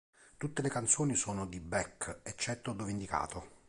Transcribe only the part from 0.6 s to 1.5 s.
le canzoni sono